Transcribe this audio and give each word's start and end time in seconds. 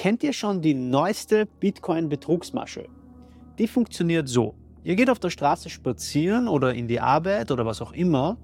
Kennt 0.00 0.22
ihr 0.22 0.32
schon 0.32 0.62
die 0.62 0.72
neueste 0.72 1.44
Bitcoin-Betrugsmasche? 1.44 2.88
Die 3.58 3.68
funktioniert 3.68 4.30
so. 4.30 4.54
Ihr 4.82 4.96
geht 4.96 5.10
auf 5.10 5.18
der 5.18 5.28
Straße 5.28 5.68
spazieren 5.68 6.48
oder 6.48 6.72
in 6.72 6.88
die 6.88 7.00
Arbeit 7.00 7.50
oder 7.50 7.66
was 7.66 7.82
auch 7.82 7.92
immer 7.92 8.38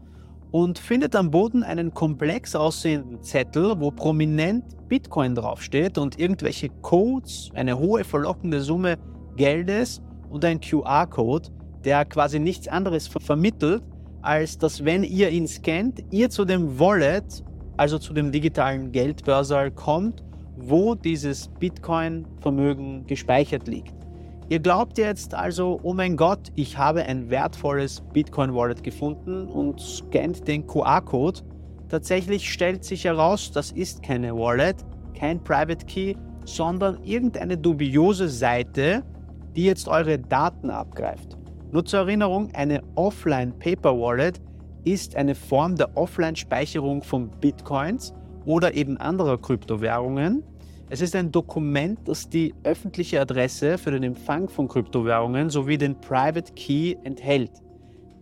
und 0.50 0.78
findet 0.78 1.16
am 1.16 1.30
Boden 1.30 1.62
einen 1.62 1.94
komplex 1.94 2.54
aussehenden 2.54 3.22
Zettel, 3.22 3.80
wo 3.80 3.90
prominent 3.90 4.64
Bitcoin 4.88 5.34
draufsteht 5.34 5.96
und 5.96 6.18
irgendwelche 6.20 6.68
Codes, 6.82 7.48
eine 7.54 7.78
hohe 7.78 8.04
verlockende 8.04 8.60
Summe 8.60 8.98
Geldes 9.36 10.02
und 10.28 10.44
ein 10.44 10.60
QR-Code, 10.60 11.48
der 11.86 12.04
quasi 12.04 12.38
nichts 12.38 12.68
anderes 12.68 13.08
vermittelt, 13.08 13.82
als 14.20 14.58
dass 14.58 14.84
wenn 14.84 15.04
ihr 15.04 15.30
ihn 15.30 15.48
scannt, 15.48 16.04
ihr 16.10 16.28
zu 16.28 16.44
dem 16.44 16.78
Wallet, 16.78 17.42
also 17.78 17.98
zu 17.98 18.12
dem 18.12 18.30
digitalen 18.30 18.92
Geldbörsal 18.92 19.70
kommt, 19.70 20.25
wo 20.56 20.94
dieses 20.94 21.48
Bitcoin-Vermögen 21.48 23.06
gespeichert 23.06 23.68
liegt. 23.68 23.94
Ihr 24.48 24.60
glaubt 24.60 24.96
jetzt 24.96 25.34
also, 25.34 25.80
oh 25.82 25.92
mein 25.92 26.16
Gott, 26.16 26.52
ich 26.54 26.78
habe 26.78 27.04
ein 27.04 27.30
wertvolles 27.30 28.00
Bitcoin-Wallet 28.12 28.82
gefunden 28.82 29.48
und 29.48 29.80
scannt 29.80 30.46
den 30.46 30.66
QR-Code. 30.66 31.40
Tatsächlich 31.88 32.52
stellt 32.52 32.84
sich 32.84 33.04
heraus, 33.04 33.50
das 33.50 33.72
ist 33.72 34.02
keine 34.02 34.36
Wallet, 34.36 34.76
kein 35.18 35.42
Private 35.42 35.84
Key, 35.86 36.14
sondern 36.44 37.02
irgendeine 37.02 37.58
dubiose 37.58 38.28
Seite, 38.28 39.02
die 39.56 39.64
jetzt 39.64 39.88
eure 39.88 40.18
Daten 40.18 40.70
abgreift. 40.70 41.36
Nur 41.72 41.84
zur 41.84 42.00
Erinnerung, 42.00 42.50
eine 42.54 42.82
Offline 42.94 43.52
Paper 43.58 43.98
Wallet 43.98 44.40
ist 44.84 45.16
eine 45.16 45.34
Form 45.34 45.74
der 45.74 45.96
Offline-Speicherung 45.96 47.02
von 47.02 47.28
Bitcoins 47.40 48.14
oder 48.46 48.74
eben 48.74 48.96
anderer 48.96 49.36
Kryptowährungen 49.36 50.42
es 50.88 51.00
ist 51.00 51.16
ein 51.16 51.32
Dokument, 51.32 51.98
das 52.04 52.28
die 52.28 52.54
öffentliche 52.62 53.20
Adresse 53.20 53.76
für 53.76 53.90
den 53.90 54.04
Empfang 54.04 54.48
von 54.48 54.68
Kryptowährungen 54.68 55.50
sowie 55.50 55.76
den 55.78 56.00
Private 56.00 56.52
Key 56.52 56.94
enthält, 57.02 57.50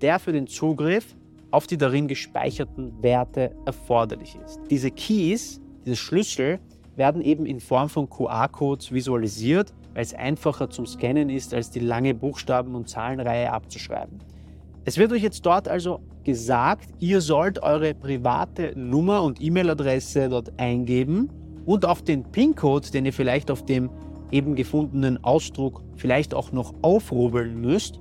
der 0.01 0.19
für 0.19 0.33
den 0.33 0.47
Zugriff 0.47 1.15
auf 1.51 1.67
die 1.67 1.77
darin 1.77 2.09
gespeicherten 2.09 3.03
Werte 3.03 3.55
erforderlich 3.67 4.39
ist. 4.43 4.61
Diese 4.71 4.91
Keys, 4.91 5.61
diese 5.85 5.97
Schlüssel, 5.97 6.59
werden 6.97 7.20
eben 7.20 7.45
in 7.45 7.61
Form 7.61 7.91
von 7.91 8.09
QR-Codes 8.09 8.93
visualisiert, 8.93 9.75
weil 9.93 10.03
es 10.03 10.15
einfacher 10.15 10.70
zum 10.70 10.87
Scannen 10.87 11.29
ist, 11.29 11.53
als 11.53 11.70
die 11.70 11.81
lange 11.81 12.15
Buchstaben- 12.15 12.75
und 12.75 12.89
Zahlenreihe 12.89 13.53
abzuschreiben. 13.53 14.20
Es 14.87 14.99
wird 14.99 15.13
euch 15.13 15.23
jetzt 15.23 15.47
dort 15.47 15.67
also 15.67 16.01
gesagt, 16.25 16.91
ihr 16.99 17.23
sollt 17.23 17.63
eure 17.63 17.95
private 17.95 18.75
Nummer 18.77 19.23
und 19.23 19.41
E-Mail-Adresse 19.41 20.29
dort 20.29 20.53
eingeben 20.59 21.31
und 21.65 21.87
auf 21.87 22.03
den 22.03 22.23
PIN-Code, 22.23 22.91
den 22.91 23.07
ihr 23.07 23.15
vielleicht 23.15 23.51
auf 23.51 23.65
dem 23.65 23.89
eben 24.31 24.55
gefundenen 24.55 25.25
Ausdruck 25.25 25.83
vielleicht 25.97 26.35
auch 26.35 26.53
noch 26.53 26.75
aufrubbeln 26.83 27.63
müsst, 27.63 27.99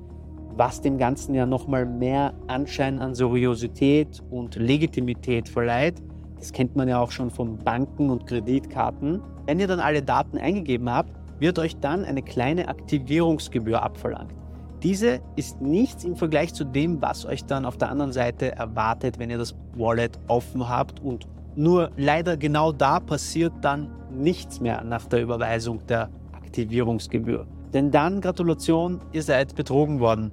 was 0.58 0.82
dem 0.82 0.98
Ganzen 0.98 1.34
ja 1.36 1.46
nochmal 1.46 1.86
mehr 1.86 2.34
Anschein 2.48 3.00
an 3.00 3.16
Seriosität 3.16 4.22
und 4.30 4.58
Legitimität 4.58 5.48
verleiht. 5.48 6.04
Das 6.38 6.52
kennt 6.52 6.76
man 6.76 6.90
ja 6.90 7.00
auch 7.00 7.12
schon 7.12 7.30
von 7.30 7.58
Banken 7.60 8.10
und 8.10 8.28
Kreditkarten. 8.28 9.22
Wenn 9.46 9.62
ihr 9.62 9.68
dann 9.68 9.80
alle 9.80 10.02
Daten 10.02 10.38
eingegeben 10.38 10.90
habt, 10.90 11.14
wird 11.40 11.60
euch 11.60 11.78
dann 11.78 12.04
eine 12.04 12.22
kleine 12.22 12.68
Aktivierungsgebühr 12.68 13.82
abverlangt. 13.82 14.43
Diese 14.84 15.22
ist 15.38 15.62
nichts 15.62 16.04
im 16.04 16.18
Vergleich 16.18 16.54
zu 16.54 16.66
dem, 16.66 17.02
was 17.02 17.26
euch 17.26 17.46
dann 17.46 17.66
auf 17.66 17.78
der 17.78 17.90
anderen 17.90 18.12
Seite 18.12 18.54
erwartet, 18.54 19.18
wenn 19.18 19.30
ihr 19.30 19.38
das 19.38 19.56
Wallet 19.78 20.20
offen 20.28 20.68
habt 20.68 21.00
und 21.00 21.26
nur 21.56 21.92
leider 21.96 22.36
genau 22.36 22.74
da 22.74 23.00
passiert 23.00 23.54
dann 23.62 23.90
nichts 24.12 24.60
mehr 24.60 24.84
nach 24.84 25.06
der 25.06 25.22
Überweisung 25.22 25.86
der 25.88 26.10
Aktivierungsgebühr. 26.34 27.48
Denn 27.74 27.92
dann, 27.92 28.20
Gratulation, 28.20 29.00
ihr 29.14 29.24
seid 29.24 29.56
betrogen 29.56 30.02
worden. 30.02 30.32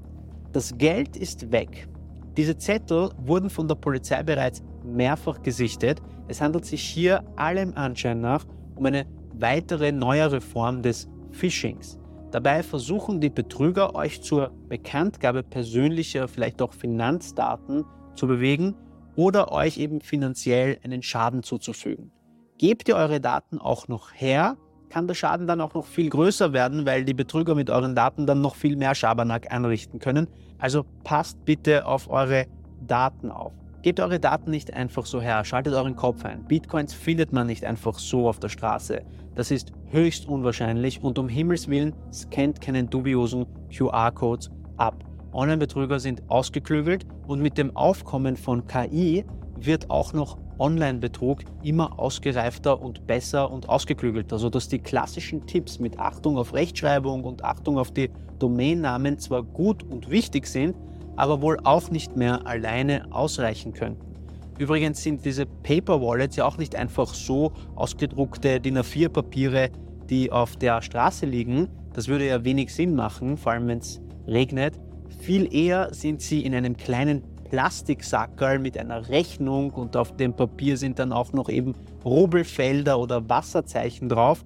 Das 0.53 0.77
Geld 0.77 1.17
ist 1.17 1.53
weg. 1.53 1.89
Diese 2.37 2.57
Zettel 2.57 3.11
wurden 3.19 3.51
von 3.51 3.69
der 3.69 3.77
Polizei 3.77 4.23
bereits 4.25 4.63
mehrfach 4.83 5.41
gesichtet. 5.43 6.03
Es 6.27 6.41
handelt 6.41 6.65
sich 6.65 6.83
hier 6.83 7.23
allem 7.37 7.73
Anschein 7.75 8.21
nach 8.21 8.45
um 8.75 8.87
eine 8.87 9.07
weitere 9.35 9.93
neuere 9.93 10.41
Form 10.41 10.83
des 10.83 11.09
Phishings. 11.31 12.00
Dabei 12.31 12.63
versuchen 12.63 13.21
die 13.21 13.31
Betrüger 13.31 13.95
euch 13.95 14.23
zur 14.23 14.53
Bekanntgabe 14.69 15.43
persönlicher, 15.43 16.29
vielleicht 16.29 16.63
auch 16.63 16.73
Finanzdaten 16.73 17.85
zu 18.15 18.29
bewegen 18.29 18.77
oder 19.17 19.51
euch 19.51 19.79
eben 19.79 20.01
finanziell 20.01 20.79
einen 20.85 21.03
Schaden 21.03 21.43
zuzufügen. 21.43 22.13
Gebt 22.59 22.89
ihr 22.89 22.97
eure 22.97 23.21
Daten 23.21 23.59
auch 23.59 23.89
noch 23.89 24.13
her, 24.15 24.57
kann 24.91 25.09
der 25.09 25.15
Schaden 25.15 25.47
dann 25.47 25.61
auch 25.61 25.75
noch 25.75 25.87
viel 25.87 26.09
größer 26.09 26.53
werden, 26.53 26.87
weil 26.87 27.05
die 27.05 27.15
Betrüger 27.15 27.55
mit 27.55 27.71
euren 27.71 27.95
Daten 27.95 28.27
dann 28.27 28.41
noch 28.41 28.55
viel 28.55 28.77
mehr 28.77 28.95
Schabernack 28.95 29.53
anrichten 29.53 29.99
können. 29.99 30.29
Also 30.59 30.85
passt 31.05 31.45
bitte 31.45 31.87
auf 31.87 32.11
eure 32.11 32.47
Daten 32.87 33.31
auf. 33.31 33.53
Gebt 33.83 33.99
eure 33.99 34.21
Daten 34.21 34.51
nicht 34.51 34.75
einfach 34.75 35.07
so 35.07 35.23
her, 35.23 35.43
schaltet 35.43 35.73
euren 35.73 35.97
Kopf 35.97 36.27
ein. 36.27 36.45
Bitcoins 36.45 36.93
findet 36.93 37.33
man 37.33 37.47
nicht 37.47 37.65
einfach 37.65 37.99
so 37.99 38.29
auf 38.29 38.39
der 38.39 38.51
Straße. 38.51 39.01
Das 39.35 39.51
ist 39.51 39.73
höchst 39.87 40.29
unwahrscheinlich 40.29 41.03
und 41.03 41.19
um 41.19 41.31
Himmels 41.31 41.67
Willen 41.67 41.95
scannt 42.13 42.61
keinen 42.61 42.91
dubiosen 42.91 43.47
QR-Codes 43.75 44.51
ab. 44.77 45.03
Online-Betrüger 45.33 45.99
sind 45.99 46.23
ausgeklügelt 46.29 47.07
und 47.27 47.41
mit 47.41 47.57
dem 47.57 47.75
Aufkommen 47.75 48.37
von 48.37 48.67
KI 48.67 49.25
wird 49.59 49.89
auch 49.89 50.13
noch 50.13 50.37
Online-Betrug 50.59 51.41
immer 51.63 51.99
ausgereifter 51.99 52.83
und 52.83 53.07
besser 53.07 53.51
und 53.51 53.71
ausgeklügelter, 53.71 54.39
sodass 54.39 54.69
die 54.69 54.79
klassischen 54.79 55.47
Tipps 55.47 55.79
mit 55.79 55.99
Achtung 55.99 56.37
auf 56.37 56.53
Rechtschreibung 56.53 57.25
und 57.25 57.45
Achtung 57.45 57.79
auf 57.79 57.93
die 57.93 58.11
Domainnamen 58.39 59.19
zwar 59.19 59.43
gut 59.43 59.83
und 59.85 60.11
wichtig 60.11 60.47
sind, 60.47 60.77
aber 61.17 61.43
wohl 61.43 61.59
auch 61.65 61.91
nicht 61.91 62.17
mehr 62.17 62.47
alleine 62.47 63.07
ausreichen 63.13 63.73
könnten. 63.73 64.11
Übrigens 64.59 65.03
sind 65.03 65.25
diese 65.25 65.47
Paper 65.47 66.03
Wallets 66.03 66.37
ja 66.37 66.45
auch 66.45 66.59
nicht 66.59 66.77
einfach 66.77 67.15
so 67.15 67.53
ausgedruckte 67.77 68.61
DIN 68.61 68.79
A4-Papiere, 68.79 69.71
die 70.11 70.31
auf 70.31 70.57
der 70.57 70.83
Straße 70.83 71.25
liegen. 71.25 71.69
Das 71.95 72.09
würde 72.09 72.27
ja 72.27 72.45
wenig 72.45 72.75
Sinn 72.75 72.95
machen, 72.95 73.39
vor 73.39 73.53
allem 73.53 73.69
wenn 73.69 73.79
es 73.79 74.03
regnet. 74.27 74.79
Viel 75.21 75.55
eher 75.55 75.95
sind 75.95 76.21
sie 76.21 76.45
in 76.45 76.55
einem 76.55 76.77
kleinen 76.77 77.23
Plastiksackerl 77.51 78.59
mit 78.59 78.79
einer 78.79 79.09
Rechnung 79.09 79.71
und 79.71 79.97
auf 79.97 80.15
dem 80.17 80.35
Papier 80.35 80.77
sind 80.77 80.99
dann 80.99 81.13
auch 81.13 81.33
noch 81.33 81.49
eben 81.49 81.75
Rubbelfelder 82.05 82.99
oder 82.99 83.29
Wasserzeichen 83.29 84.09
drauf 84.09 84.45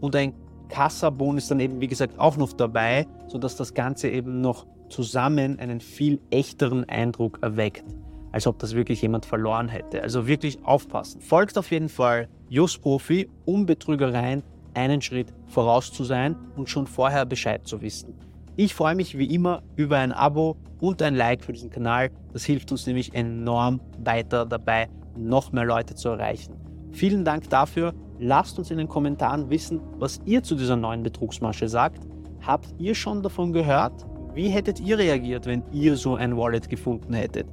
und 0.00 0.16
ein 0.16 0.34
Kassabon 0.72 1.36
ist 1.36 1.50
dann 1.50 1.60
eben 1.60 1.80
wie 1.82 1.86
gesagt 1.86 2.18
auch 2.18 2.38
noch 2.38 2.54
dabei, 2.54 3.06
sodass 3.28 3.56
das 3.56 3.74
Ganze 3.74 4.08
eben 4.08 4.40
noch 4.40 4.66
zusammen 4.88 5.58
einen 5.58 5.80
viel 5.80 6.18
echteren 6.30 6.88
Eindruck 6.88 7.38
erweckt, 7.42 7.84
als 8.32 8.46
ob 8.46 8.58
das 8.58 8.74
wirklich 8.74 9.02
jemand 9.02 9.26
verloren 9.26 9.68
hätte. 9.68 10.02
Also 10.02 10.26
wirklich 10.26 10.64
aufpassen. 10.64 11.20
Folgt 11.20 11.58
auf 11.58 11.70
jeden 11.70 11.90
Fall 11.90 12.26
Just 12.48 12.80
Profi, 12.80 13.28
um 13.44 13.66
Betrügereien 13.66 14.42
einen 14.72 15.02
Schritt 15.02 15.34
voraus 15.46 15.92
zu 15.92 16.04
sein 16.04 16.36
und 16.56 16.70
schon 16.70 16.86
vorher 16.86 17.26
Bescheid 17.26 17.66
zu 17.66 17.82
wissen. 17.82 18.14
Ich 18.56 18.74
freue 18.74 18.94
mich 18.94 19.16
wie 19.18 19.26
immer 19.34 19.62
über 19.76 19.98
ein 19.98 20.12
Abo 20.12 20.56
und 20.80 21.02
ein 21.02 21.14
Like 21.14 21.44
für 21.44 21.52
diesen 21.52 21.70
Kanal. 21.70 22.10
Das 22.32 22.44
hilft 22.44 22.72
uns 22.72 22.86
nämlich 22.86 23.14
enorm 23.14 23.80
weiter 24.02 24.46
dabei, 24.46 24.88
noch 25.16 25.52
mehr 25.52 25.66
Leute 25.66 25.94
zu 25.94 26.08
erreichen. 26.08 26.54
Vielen 26.92 27.24
Dank 27.24 27.48
dafür. 27.50 27.94
Lasst 28.18 28.58
uns 28.58 28.70
in 28.70 28.78
den 28.78 28.88
Kommentaren 28.88 29.50
wissen, 29.50 29.80
was 29.98 30.20
ihr 30.24 30.42
zu 30.42 30.54
dieser 30.54 30.76
neuen 30.76 31.02
Betrugsmasche 31.02 31.68
sagt. 31.68 32.06
Habt 32.46 32.74
ihr 32.78 32.94
schon 32.94 33.22
davon 33.22 33.52
gehört? 33.52 34.06
Wie 34.34 34.48
hättet 34.48 34.80
ihr 34.80 34.98
reagiert, 34.98 35.46
wenn 35.46 35.62
ihr 35.72 35.96
so 35.96 36.14
ein 36.14 36.36
Wallet 36.36 36.68
gefunden 36.68 37.14
hättet? 37.14 37.46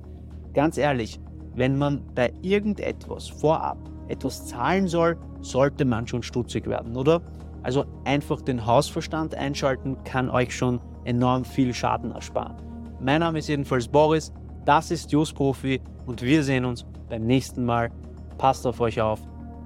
Ganz 0.53 0.77
ehrlich, 0.77 1.19
wenn 1.55 1.77
man 1.77 2.03
bei 2.16 2.31
irgendetwas 2.41 3.27
vorab 3.27 3.77
etwas 4.07 4.47
zahlen 4.47 4.88
soll, 4.88 5.17
sollte 5.41 5.85
man 5.85 6.07
schon 6.07 6.23
stutzig 6.23 6.67
werden, 6.67 6.95
oder? 6.95 7.21
Also 7.63 7.85
einfach 8.06 8.42
den 8.42 8.65
Hausverstand 8.65 9.35
einschalten 9.35 9.97
kann 10.03 10.30
euch 10.30 10.56
schon 10.56 10.80
enorm 11.06 11.45
viel 11.45 11.74
Schaden 11.74 12.12
ersparen. 12.12 12.56
Mein 13.01 13.19
Name 13.19 13.39
ist 13.39 13.50
jedenfalls 13.50 13.88
Boris, 13.88 14.33
das 14.65 14.92
ist 14.92 15.12
Just 15.12 15.35
Profi 15.35 15.81
und 16.06 16.21
wir 16.21 16.44
sehen 16.44 16.65
uns 16.65 16.85
beim 17.09 17.25
nächsten 17.25 17.65
Mal. 17.65 17.92
Passt 18.38 18.65
auf 18.65 18.80
euch 18.80 19.01
auf. 19.01 19.19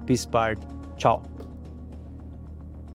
Peace 0.05 0.25
Park. 0.25 0.59
Tchau. 0.97 1.21